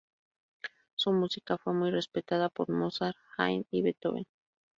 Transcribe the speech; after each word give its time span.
Su 0.95 1.13
música 1.13 1.59
fue 1.59 1.73
muy 1.75 1.91
respetada 1.91 2.49
por 2.49 2.69
Mozart, 2.69 3.15
Haydn 3.37 3.67
y 3.69 3.83
Beethoven. 3.83 4.25